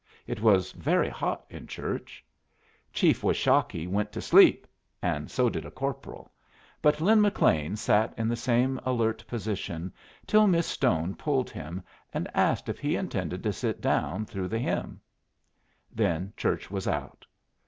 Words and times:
It 0.25 0.41
was 0.41 0.71
very 0.71 1.09
hot 1.09 1.45
in 1.47 1.67
church. 1.67 2.23
Chief 2.91 3.21
Washakie 3.21 3.85
went 3.85 4.11
to 4.13 4.19
sleep, 4.19 4.65
and 4.99 5.29
so 5.29 5.47
did 5.47 5.63
a 5.63 5.69
corporal; 5.69 6.31
but 6.81 7.01
Lin 7.01 7.21
McLean 7.21 7.75
sat 7.75 8.11
in 8.17 8.27
the 8.27 8.35
same 8.35 8.79
alert 8.83 9.23
position 9.27 9.93
till 10.25 10.47
Miss 10.47 10.65
Stone 10.65 11.17
pulled 11.17 11.51
him 11.51 11.83
and 12.15 12.27
asked 12.33 12.67
if 12.67 12.79
he 12.79 12.95
intended 12.95 13.43
to 13.43 13.53
sit 13.53 13.79
down 13.79 14.25
through 14.25 14.47
the 14.47 14.57
hymn. 14.57 14.99
Then 15.93 16.33
church 16.35 16.71
was 16.71 16.87
out. 16.87 17.23